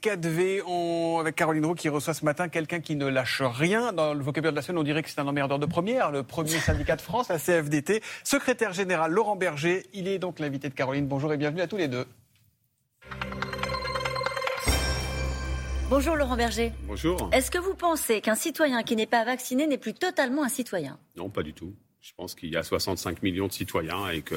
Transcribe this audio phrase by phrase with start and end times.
[0.00, 1.18] 4V, on...
[1.20, 3.92] avec Caroline Roux qui reçoit ce matin quelqu'un qui ne lâche rien.
[3.92, 6.22] Dans le vocabulaire de la semaine, on dirait que c'est un emmerdeur de première, le
[6.22, 8.02] premier syndicat de France, la CFDT.
[8.24, 11.06] Secrétaire général Laurent Berger, il est donc l'invité de Caroline.
[11.06, 12.06] Bonjour et bienvenue à tous les deux.
[15.90, 16.72] Bonjour Laurent Berger.
[16.84, 17.28] Bonjour.
[17.32, 20.98] Est-ce que vous pensez qu'un citoyen qui n'est pas vacciné n'est plus totalement un citoyen?
[21.16, 21.74] Non, pas du tout.
[22.00, 24.36] Je pense qu'il y a 65 millions de citoyens et que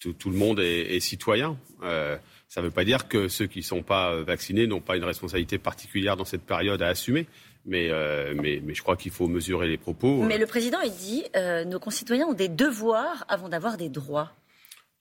[0.00, 1.56] tout, le monde est, citoyen.
[1.82, 2.16] Euh,
[2.48, 5.04] ça ne veut pas dire que ceux qui ne sont pas vaccinés n'ont pas une
[5.04, 7.26] responsabilité particulière dans cette période à assumer.
[7.66, 10.22] Mais, euh, mais, mais, je crois qu'il faut mesurer les propos.
[10.22, 14.32] Mais le président, il dit euh, nos concitoyens ont des devoirs avant d'avoir des droits.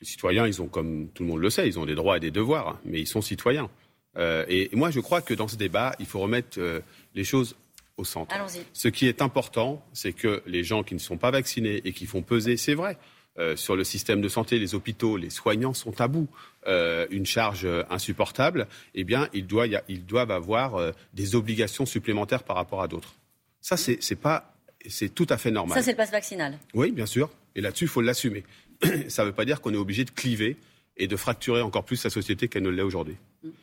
[0.01, 2.19] Les citoyens, ils ont, comme tout le monde le sait, ils ont des droits et
[2.19, 3.69] des devoirs, mais ils sont citoyens.
[4.17, 6.81] Euh, et, moi, je crois que dans ce débat, il faut remettre euh,
[7.15, 7.55] les choses
[7.97, 8.35] au centre.
[8.73, 12.05] Ce qui est important, c'est que les gens qui ne sont pas vaccinés et qui
[12.05, 12.97] font peser, c'est vrai,
[13.39, 16.27] euh, sur le système de santé, les hôpitaux, les soignants sont à bout,
[16.67, 22.83] une charge insupportable, eh bien, ils doivent, ils doivent avoir des obligations supplémentaires par rapport
[22.83, 23.15] à d'autres.
[23.59, 24.53] Ça, c'est pas,
[24.87, 25.77] c'est tout à fait normal.
[25.77, 26.59] Ça, c'est le passe vaccinal.
[26.75, 27.29] Oui, bien sûr.
[27.55, 28.43] Et là-dessus, il faut l'assumer.
[29.07, 30.57] Ça ne veut pas dire qu'on est obligé de cliver
[30.99, 33.15] et de fracturer encore plus sa société qu'elle ne l'est aujourd'hui.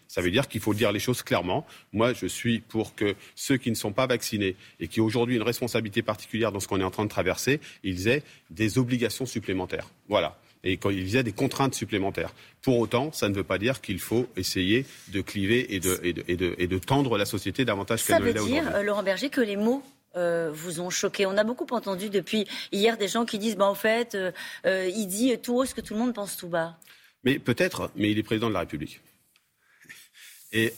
[0.08, 1.66] Ça veut dire qu'il faut dire les choses clairement.
[1.92, 5.36] Moi, je suis pour que ceux qui ne sont pas vaccinés et qui ont aujourd'hui
[5.36, 9.26] une responsabilité particulière dans ce qu'on est en train de traverser, ils aient des obligations
[9.26, 9.90] supplémentaires.
[10.08, 12.32] Voilà et qu'ils aient des contraintes supplémentaires.
[12.60, 16.66] Pour autant, ça ne veut pas dire qu'il faut essayer de cliver et de, et
[16.66, 18.56] de, tendre la société davantage qu'elle ne l'est aujourd'hui.
[18.56, 19.84] Ça veut dire, Laurent Berger, que les mots
[20.16, 23.66] euh, vous ont choqué On a beaucoup entendu depuis hier des gens qui disent, bah,
[23.66, 24.32] en fait, euh,
[24.64, 26.78] euh, il dit tout haut ce que tout le monde pense tout bas.
[27.26, 29.00] Mais peut-être, mais il est président de la République.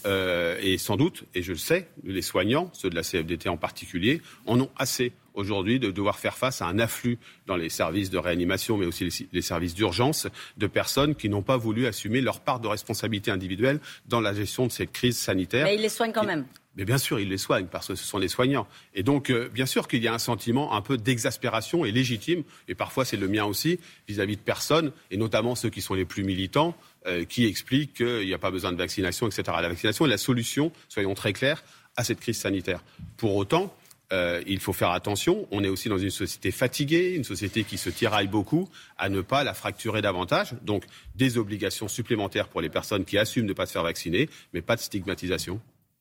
[0.07, 3.59] Euh, et, sans doute, et je le sais, les soignants, ceux de la CFDT en
[3.59, 8.11] particulier, en ont assez aujourd'hui de devoir faire face à un afflux dans les services
[8.11, 10.27] de réanimation, mais aussi les, services d'urgence,
[10.57, 14.67] de personnes qui n'ont pas voulu assumer leur part de responsabilité individuelle dans la gestion
[14.67, 15.65] de cette crise sanitaire.
[15.65, 16.47] Mais ils les soignent quand même.
[16.79, 18.69] Mais bien sûr, ils les soignent parce que ce sont les soignants.
[18.95, 22.45] Et donc, euh, bien sûr qu'il y a un sentiment un peu d'exaspération et légitime,
[22.69, 26.05] et parfois c'est le mien aussi, vis-à-vis de personnes, et notamment ceux qui sont les
[26.05, 26.77] plus militants,
[27.07, 29.43] euh, qui expliquent qu'il n'y a pas besoin de vaccination, etc.
[29.61, 31.65] La vaccination est la solution, soyons très clairs,
[31.97, 32.85] à cette crise sanitaire.
[33.17, 33.75] Pour autant,
[34.13, 35.49] euh, il faut faire attention.
[35.51, 39.21] On est aussi dans une société fatiguée, une société qui se tiraille beaucoup, à ne
[39.21, 40.55] pas la fracturer davantage.
[40.63, 40.85] Donc,
[41.17, 44.63] des obligations supplémentaires pour les personnes qui assument de ne pas se faire vacciner, mais
[44.63, 45.61] pas de stigmatisation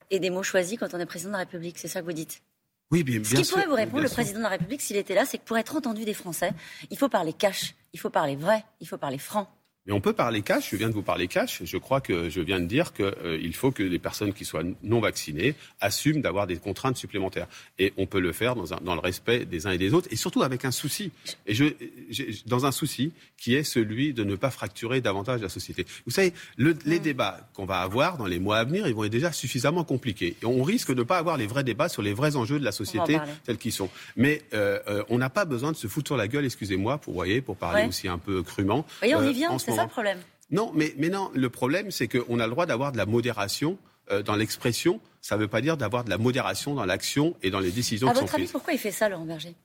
[0.10, 1.78] et des mots choisis quand on est président de la République.
[1.80, 2.42] C'est ça que vous dites?
[2.90, 5.26] Oui, bien, Ce qui pourrait vous répondre, le président de la République, s'il était là,
[5.26, 6.52] c'est que pour être entendu des Français,
[6.90, 9.50] il faut parler cash, il faut parler vrai, il faut parler franc.
[9.88, 12.42] Mais on peut parler cash, je viens de vous parler cash, je crois que je
[12.42, 16.46] viens de dire qu'il euh, faut que les personnes qui soient non vaccinées assument d'avoir
[16.46, 17.48] des contraintes supplémentaires.
[17.80, 20.10] Et on peut le faire dans, un, dans, le respect des uns et des autres,
[20.12, 21.12] et surtout avec un souci.
[21.46, 21.66] Et je,
[22.46, 25.86] dans un souci qui est celui de ne pas fracturer davantage la société.
[26.06, 29.06] Vous savez, le, les débats qu'on va avoir dans les mois à venir, ils vont
[29.06, 30.36] être déjà suffisamment compliqués.
[30.42, 32.66] Et on risque de ne pas avoir les vrais débats sur les vrais enjeux de
[32.66, 33.90] la société tels qu'ils sont.
[34.18, 37.14] Mais euh, euh, on n'a pas besoin de se foutre sur la gueule, excusez-moi, pour,
[37.14, 38.86] voyez, pour parler aussi un peu crûment.
[39.00, 40.20] Voyez, on y vient, c'est ça le problème.
[40.50, 43.78] Non, mais, mais non, le problème, c'est qu'on a le droit d'avoir de la modération
[44.12, 45.02] euh, dans l'expression.
[45.22, 48.08] Ça ne veut pas dire d'avoir de la modération dans l'action et dans les décisions
[48.08, 49.56] à qui votre avis, pourquoi il fait ça, Laurent Berger?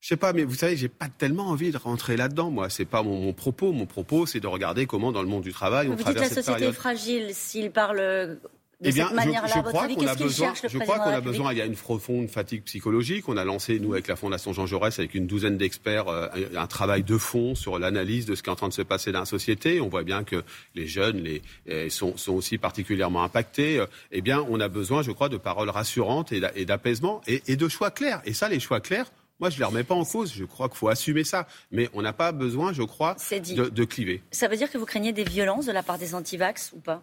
[0.00, 2.50] Je sais pas, mais vous savez, j'ai pas tellement envie de rentrer là-dedans.
[2.50, 3.72] Moi, c'est pas mon, propos.
[3.72, 6.36] Mon propos, c'est de regarder comment, dans le monde du travail, on vous traverse dites
[6.36, 7.30] la société est fragile.
[7.32, 8.38] S'il parle
[8.80, 10.54] de eh bien, cette manière-là, je, crois qu'on a besoin.
[10.54, 11.52] Je crois qu'on a besoin.
[11.52, 13.28] Il y a une profonde fatigue psychologique.
[13.28, 16.66] On a lancé nous avec la Fondation Jean Jaurès, avec une douzaine d'experts, euh, un
[16.68, 19.20] travail de fond sur l'analyse de ce qui est en train de se passer dans
[19.20, 19.80] la société.
[19.80, 20.44] On voit bien que
[20.76, 23.84] les jeunes les, euh, sont, sont aussi particulièrement impactés.
[24.12, 27.68] Eh bien, on a besoin, je crois, de paroles rassurantes et d'apaisement et, et de
[27.68, 28.22] choix clairs.
[28.26, 29.10] Et ça, les choix clairs,
[29.40, 30.32] moi, je ne les remets pas en cause.
[30.32, 31.46] Je crois qu'il faut assumer ça.
[31.70, 34.22] Mais on n'a pas besoin, je crois, de, de, cliver.
[34.30, 37.02] Ça veut dire que vous craignez des violences de la part des antivax ou pas?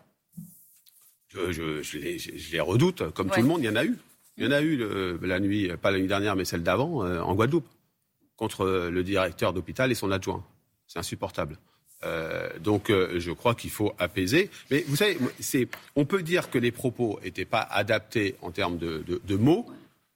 [1.51, 3.97] Je, les, redoute, comme tout le monde, il y en a eu.
[4.37, 4.77] Il y en a eu
[5.21, 7.67] la nuit, pas la nuit dernière, mais celle d'avant, euh, en Guadeloupe,
[8.35, 10.43] contre le directeur d'hôpital et son adjoint.
[10.87, 11.57] C'est insupportable.
[12.03, 14.49] Euh, donc euh, je crois qu'il faut apaiser.
[14.69, 15.17] Mais vous savez,
[15.95, 19.65] on peut dire que les propos n'étaient pas adaptés en termes de mots,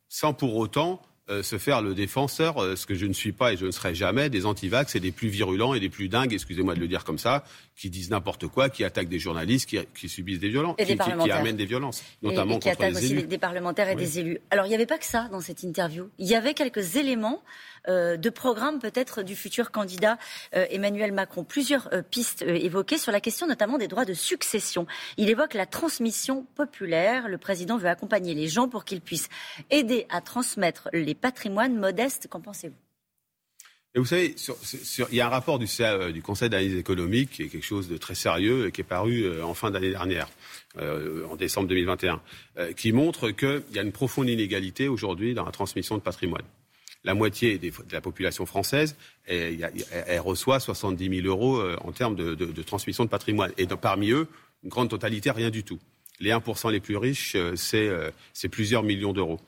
[0.10, 3.54] sans pour autant euh, se faire le défenseur, euh, ce que je ne suis pas
[3.54, 6.34] et je ne serai jamais, des antivax et des plus virulents et des plus dingues,
[6.34, 7.44] excusez-moi de le dire comme ça,
[7.76, 11.56] qui disent n'importe quoi, qui attaquent des journalistes, qui, subissent des violences, qui, qui, amènent
[11.56, 14.40] des violences, notamment et, qui attaquent aussi des parlementaires et des élus.
[14.50, 16.10] Alors il n'y avait pas que ça dans cette interview.
[16.18, 17.44] Il y avait quelques éléments
[17.88, 20.18] euh, de programme peut-être du futur candidat
[20.52, 21.44] Emmanuel Macron.
[21.44, 24.88] Plusieurs pistes évoquées sur la question notamment des droits de succession.
[25.18, 27.28] Il évoque la transmission populaire.
[27.28, 29.30] Le président veut accompagner les gens pour qu'ils puissent
[29.70, 32.28] aider à transmettre les patrimoines modestes.
[32.30, 32.76] Qu'en pensez-vous?
[33.96, 34.36] Et vous savez,
[35.12, 35.66] il y a un rapport du,
[36.14, 39.42] du Conseil d'analyse économique qui est quelque chose de très sérieux et qui est paru
[39.42, 40.30] en fin d'année dernière,
[40.80, 42.22] en décembre 2021,
[42.78, 46.44] qui montre qu'il y a une profonde inégalité aujourd'hui dans la transmission de patrimoine
[47.04, 48.96] la moitié de la population française,
[49.26, 49.72] elle,
[50.20, 53.52] reçoit 70 000 euros euh, en termes de, transmission de patrimoine.
[53.58, 54.28] Et parmi eux,
[54.64, 55.80] une grande totalité, rien du tout.
[56.20, 59.40] Les 1% les plus riches, euh, euh, c'est plusieurs millions d'euros.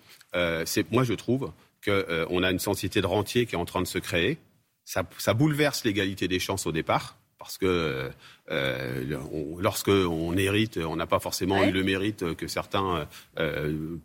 [0.91, 1.51] moi, je trouve
[1.83, 4.37] qu'on a une société de rentier qui est en train de se créer.
[4.85, 8.11] Ça, ça bouleverse l'égalité des chances au départ parce que
[8.51, 9.19] euh,
[9.57, 13.07] lorsque on hérite, on n'a pas forcément eu le mérite que certains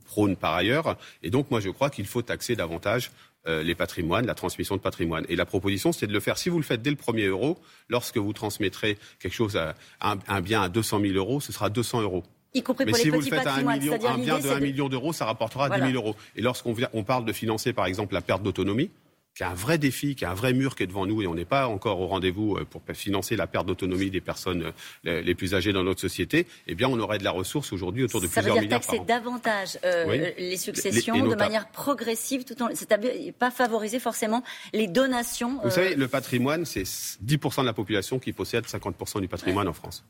[0.06, 0.96] prônent par ailleurs.
[1.22, 3.10] Et donc, moi, je crois qu'il faut taxer davantage
[3.48, 5.24] euh, les patrimoines, la transmission de patrimoine.
[5.28, 6.36] Et la proposition, c'est de le faire.
[6.36, 10.40] Si vous le faites dès le premier euro, lorsque vous transmettrez quelque chose, à, un,
[10.40, 12.24] bien à 200 000 euros, ce sera 200 euros.
[12.56, 14.60] Y compris Mais pour si vous le faites à un, million, un bien de 1
[14.60, 16.16] million d'euros, ça rapportera 10 000 euros.
[16.36, 18.90] Et lorsqu'on on parle de financer, par exemple, la perte d'autonomie,
[19.36, 21.26] qui a un vrai défi, qui a un vrai mur qui est devant nous et
[21.26, 24.72] on n'est pas encore au rendez-vous euh, pour financer la perte d'autonomie des personnes
[25.06, 28.04] euh, les plus âgées dans notre société, eh bien on aurait de la ressource aujourd'hui
[28.04, 32.44] autour de plusieurs milliards Ça veut dire taxer davantage euh, les successions de manière progressive,
[32.44, 34.42] tout en c'est-à-dire pas favoriser forcément
[34.72, 35.60] les donations.
[35.62, 39.74] Vous savez, le patrimoine, c'est 10% de la population qui possède 50% du patrimoine en
[39.74, 40.02] France.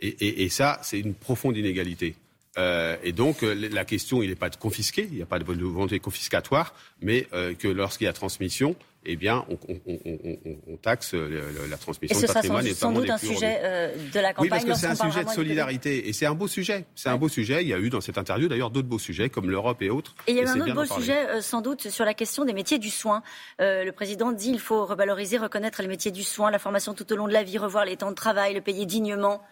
[0.00, 2.14] Et, et ça, c'est une profonde inégalité.
[2.58, 5.38] Euh, et donc, euh, la question, il n'est pas de confisquer, il n'y a pas
[5.38, 8.74] de volonté confiscatoire, mais euh, que lorsqu'il y a transmission,
[9.04, 12.42] eh bien, on, taxe la transmission et ce sera
[12.74, 14.42] sans doute un sujet de la campagne.
[14.42, 16.84] Oui, parce que c'est un sujet de solidarité et c'est un beau sujet.
[16.94, 17.62] C'est un beau sujet.
[17.62, 20.14] Il y a eu dans cette interview d'ailleurs d'autres beaux sujets comme l'Europe et autres.
[20.26, 22.52] Et il y a eu un autre beau sujet sans doute sur la question des
[22.52, 23.22] métiers du soin.
[23.60, 27.16] le président dit qu'il faut revaloriser, reconnaître les métiers du soin, la formation tout au
[27.16, 29.42] long de la vie, revoir les temps de travail, le payer dignement.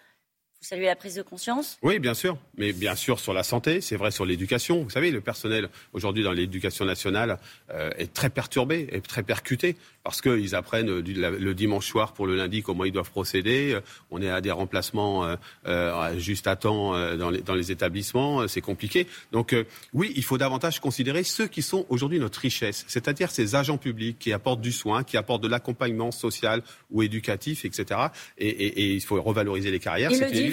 [0.67, 2.37] Vous saluez la prise de conscience Oui, bien sûr.
[2.57, 4.83] Mais bien sûr sur la santé, c'est vrai sur l'éducation.
[4.83, 7.39] Vous savez, le personnel aujourd'hui dans l'éducation nationale
[7.71, 12.37] euh, est très perturbé, est très percuté parce qu'ils apprennent le dimanche soir pour le
[12.37, 13.79] lundi comment ils doivent procéder.
[14.11, 15.37] On est à des remplacements euh,
[15.67, 18.47] euh, juste à temps dans les, dans, les, établissements.
[18.47, 19.09] C'est compliqué.
[19.33, 19.55] Donc
[19.93, 24.19] oui, il faut davantage considérer ceux qui sont aujourd'hui notre richesse, c'est-à-dire ces agents publics
[24.19, 28.01] qui apportent du soin, qui apportent de l'accompagnement social ou éducatif, etc.
[28.39, 30.11] Et, et, et il faut revaloriser les carrières.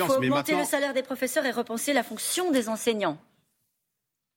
[0.08, 3.18] Faut augmenter le salaire des professeurs et repenser la fonction des enseignants.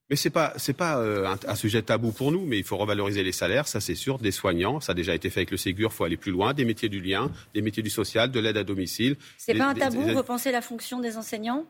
[0.08, 3.24] Mais ce n'est pas, pas euh, un, sujet tabou pour nous, mais il faut revaloriser
[3.24, 5.90] les salaires, ça c'est sûr, des soignants, ça a déjà été fait avec le Ségur,
[5.92, 8.56] il faut aller plus loin, des métiers du lien, des métiers du social, de l'aide
[8.56, 9.16] à domicile.
[9.36, 11.64] C'est pas un tabou, repenser la fonction des enseignants?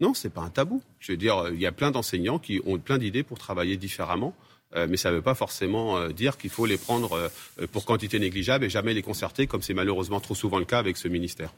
[0.00, 0.82] Non, c'est pas un tabou.
[0.98, 4.34] Je veux dire, il y a plein d'enseignants qui ont plein d'idées pour travailler différemment.
[4.74, 7.30] Euh, mais ça ne veut pas forcément euh, dire qu'il faut les prendre
[7.70, 10.96] pour quantité négligeable et jamais les concerter, comme c'est malheureusement trop souvent le cas avec
[10.96, 11.52] ce ministère.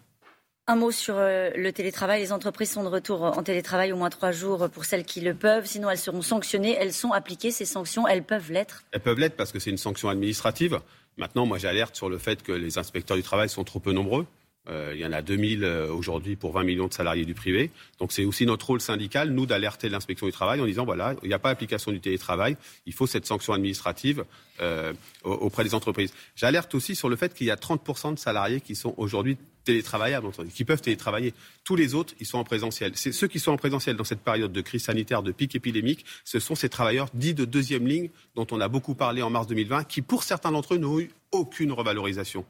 [0.69, 2.21] Un mot sur euh, le télétravail.
[2.21, 5.33] Les entreprises sont de retour en télétravail au moins trois jours pour celles qui le
[5.33, 5.65] peuvent.
[5.65, 6.77] Sinon, elles seront sanctionnées.
[6.77, 8.09] Elles sont appliquées, ces sanctions.
[8.09, 8.83] Elles peuvent l'être.
[8.91, 10.81] Elles peuvent l'être parce que c'est une sanction administrative.
[11.19, 14.27] Maintenant, moi, j'alerte sur le fait que les inspecteurs du travail sont trop peu nombreux.
[14.69, 17.71] Euh, il y en a 2000 euh, aujourd'hui pour 20 millions de salariés du privé.
[18.01, 21.29] Donc c'est aussi notre rôle syndical, nous, d'alerter l'inspection du travail en disant, voilà, il
[21.29, 24.25] n'y a pas application du télétravail, il faut cette sanction administrative
[24.61, 24.93] euh,
[25.23, 26.13] auprès des entreprises.
[26.35, 30.29] J'alerte aussi sur le fait qu'il y a 30% de salariés qui sont aujourd'hui télétravaillables,
[30.55, 31.35] qui peuvent télétravailler.
[31.65, 32.93] Tous les autres, ils sont en présentiel.
[32.95, 36.07] C'est ceux qui sont en présentiel dans cette période de crise sanitaire, de pic épidémique,
[36.25, 39.47] ce sont ces travailleurs dits de deuxième ligne dont on a beaucoup parlé en mars
[39.49, 42.45] 2020, qui pour certains d'entre eux n'ont eu aucune revalorisation.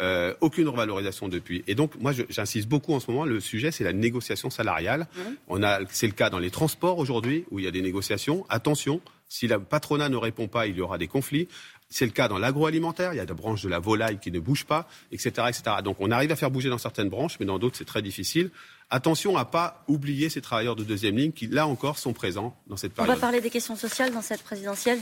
[0.00, 1.62] Euh, aucune revalorisation depuis.
[1.68, 3.24] Et donc, moi, j'insiste beaucoup en ce moment.
[3.24, 5.06] Le sujet, c'est la négociation salariale.
[5.14, 5.20] Mmh.
[5.46, 8.44] On a, c'est le cas dans les transports aujourd'hui où il y a des négociations.
[8.48, 11.46] Attention, si la patronat ne répond pas, il y aura des conflits.
[11.90, 13.12] C'est le cas dans l'agroalimentaire.
[13.12, 15.62] Il y a des branches de la volaille qui ne bougent pas, etc., etc.
[15.84, 18.50] Donc, on arrive à faire bouger dans certaines branches, mais dans d'autres, c'est très difficile.
[18.90, 22.76] Attention à pas oublier ces travailleurs de deuxième ligne qui, là encore, sont présents dans
[22.76, 23.12] cette période.
[23.12, 24.98] On va parler des questions sociales dans cette présidentielle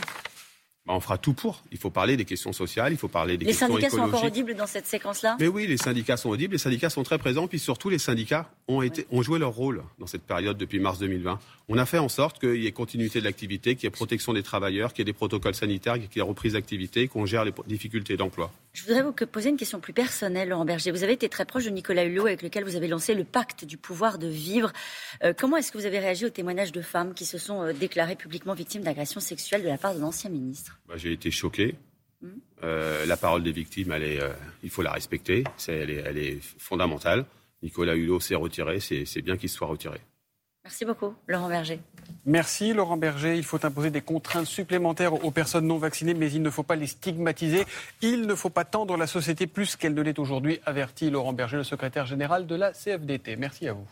[0.85, 1.63] bah, on fera tout pour.
[1.71, 3.85] Il faut parler des questions sociales, il faut parler des questions écologiques.
[3.85, 5.37] Les syndicats sont encore audibles dans cette séquence-là?
[5.39, 8.51] Mais oui, les syndicats sont audibles, les syndicats sont très présents, puis surtout les syndicats
[8.67, 11.39] ont, été, ont joué leur rôle dans cette période depuis mars 2020.
[11.69, 14.33] On a fait en sorte qu'il y ait continuité de l'activité, qu'il y ait protection
[14.33, 17.45] des travailleurs, qu'il y ait des protocoles sanitaires, qu'il y ait reprise d'activité, qu'on gère
[17.45, 18.51] les difficultés d'emploi.
[18.73, 20.91] Je voudrais vous poser une question plus personnelle, Laurent Berger.
[20.93, 23.67] Vous avez été très proche de Nicolas Hulot, avec lequel vous avez lancé le pacte
[23.67, 24.73] du pouvoir de vivre.
[25.23, 27.73] Euh, comment est-ce que vous avez réagi aux témoignages de femmes qui se sont euh,
[27.75, 30.81] déclarées publiquement victimes d'agressions sexuelles de la part de l'ancien ministre?
[30.89, 31.75] Bah, J'ai été choqué.
[32.23, 32.29] Hmm?
[32.63, 34.21] Euh, la parole des victimes, elle est,
[34.63, 35.45] il faut la respecter.
[35.69, 37.27] elle, est, elle est fondamentale.
[37.63, 38.81] Nicolas Hulot s'est retiré.
[38.81, 40.01] C'est bien qu'il soit retiré.
[40.65, 41.81] Merci beaucoup, Laurent Berger.
[42.25, 43.37] Merci, Laurent Berger.
[43.37, 46.77] Il faut imposer des contraintes supplémentaires aux personnes non vaccinées, mais il ne faut pas
[46.77, 47.67] les stigmatiser.
[48.01, 51.57] Il ne faut pas tendre la société plus qu'elle ne l'est aujourd'hui, avertit Laurent Berger,
[51.57, 53.35] le secrétaire général de la CFDT.
[53.37, 53.89] Merci à vous.